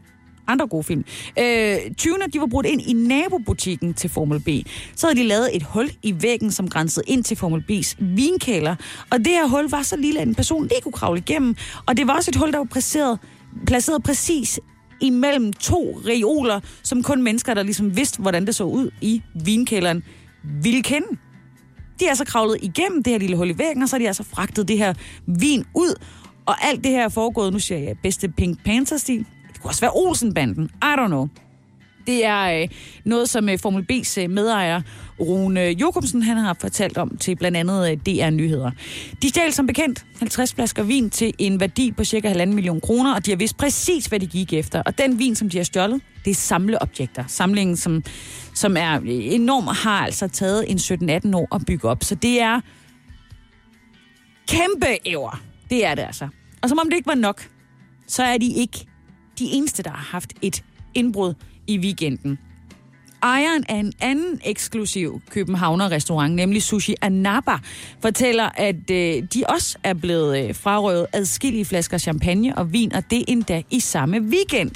[0.48, 1.06] andre gode film.
[1.40, 4.50] Øh, 20'erne, de var brudt ind i nabobutikken til Formel B.
[4.96, 8.76] Så havde de lavet et hul i væggen, som grænsede ind til Formel B's vinkælder.
[9.12, 11.56] Og det her hul var så lille, at en person ikke kunne kravle igennem.
[11.86, 13.20] Og det var også et hul, der var placeret,
[13.68, 14.60] placeret præcis
[15.02, 20.04] imellem to reoler, som kun mennesker, der ligesom vidste, hvordan det så ud i vinkælderen,
[20.62, 21.08] ville kende.
[22.00, 24.08] De er så kravlet igennem det her lille hul i væggen, og så har de
[24.08, 24.94] altså fragtet det her
[25.28, 25.96] vin ud.
[26.46, 29.26] Og alt det her er foregået, nu siger jeg, bedste Pink Panther-stil.
[29.66, 30.70] Kunne også være Olsenbanden.
[30.84, 31.28] I don't know.
[32.08, 32.68] Det er øh,
[33.06, 34.82] noget, som øh, Formel B's øh, medejer
[35.20, 38.72] Rune Jokobsen han har fortalt om til blandt andet øh, DR Nyheder.
[39.22, 43.16] De stjal som bekendt 50 flasker vin til en værdi på cirka 1,5 million kroner,
[43.16, 44.82] og de har vidst præcis, hvad de gik efter.
[44.82, 47.24] Og den vin, som de har stjålet, det er samleobjekter.
[47.28, 48.04] Samlingen, som,
[48.54, 52.04] som er øh, enorm, har altså taget en 17-18 år at bygge op.
[52.04, 52.62] Så det er
[54.48, 55.42] kæmpe æver.
[55.70, 56.28] Det er det altså.
[56.62, 57.50] Og som om det ikke var nok,
[58.08, 58.86] så er de ikke
[59.40, 61.34] de eneste, der har haft et indbrud
[61.68, 62.40] i weekenden.
[63.24, 67.52] Ejeren af en anden eksklusiv Københavner restaurant, nemlig Sushi Anaba,
[68.02, 73.04] fortæller, at øh, de også er blevet øh, frarøvet adskillige flasker champagne og vin, og
[73.10, 74.72] det endda i samme weekend.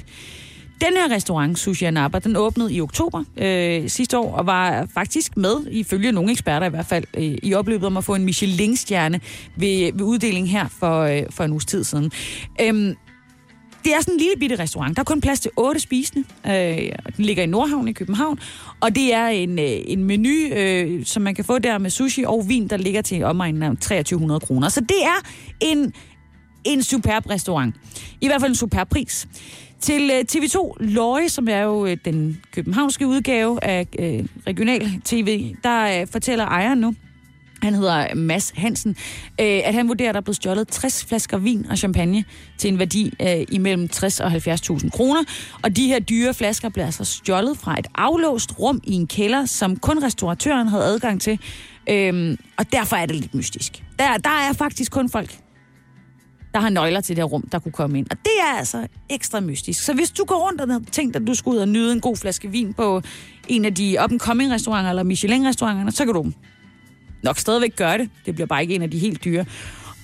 [0.81, 5.37] Den her restaurant, Sushi Anaba, den åbnede i oktober øh, sidste år, og var faktisk
[5.37, 9.19] med, ifølge nogle eksperter i hvert fald, øh, i opløbet om at få en Michelin-stjerne
[9.55, 12.11] ved, ved uddeling her for, øh, for en uges tid siden.
[12.61, 12.95] Øhm,
[13.83, 14.95] det er sådan en lille bitte restaurant.
[14.95, 16.27] Der er kun plads til otte spisende.
[16.47, 18.39] Øh, den ligger i Nordhavn i København.
[18.79, 22.23] Og det er en, øh, en menu, øh, som man kan få der med sushi
[22.23, 24.69] og vin, der ligger til omegnen af 2300 kroner.
[24.69, 25.93] Så det er en,
[26.63, 27.75] en superb restaurant.
[28.21, 29.27] I hvert fald en superb pris.
[29.79, 35.55] Til øh, TV2 Løje, som er jo øh, den københavnske udgave af øh, regional TV,
[35.63, 36.93] der øh, fortæller ejeren nu,
[37.61, 38.95] han hedder Mads Hansen,
[39.41, 42.23] øh, at han vurderer, at der er blevet stjålet 60 flasker vin og champagne
[42.57, 45.23] til en værdi øh, imellem 60 og 70.000 kroner.
[45.61, 49.45] Og de her dyre flasker blev altså stjålet fra et aflåst rum i en kælder,
[49.45, 51.39] som kun restauratøren havde adgang til.
[51.89, 53.83] Øh, og derfor er det lidt mystisk.
[53.99, 55.39] Der, der er faktisk kun folk,
[56.53, 58.07] der har nøgler til det her rum, der kunne komme ind.
[58.11, 59.83] Og det er altså ekstra mystisk.
[59.83, 62.01] Så hvis du går rundt og har tænkt, at du skulle ud og nyde en
[62.01, 63.01] god flaske vin på
[63.47, 66.31] en af de up-and-coming restauranter eller Michelin-restauranterne, så kan du
[67.23, 68.09] nok stadigvæk gøre det.
[68.25, 69.45] Det bliver bare ikke en af de helt dyre.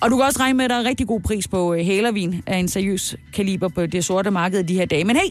[0.00, 2.42] Og du kan også regne med, at der er rigtig god pris på øh, hælervin
[2.46, 5.04] af en seriøs kaliber på det sorte marked de her dage.
[5.04, 5.28] Men hey,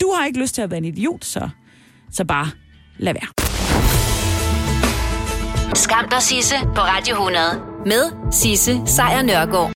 [0.00, 1.48] du har ikke lyst til at være en idiot, så,
[2.12, 2.48] så bare
[2.98, 3.28] lad være.
[5.74, 7.44] Skam dig, Sisse, på Radio 100.
[7.86, 9.70] Med Sisse Sejr Nørgaard.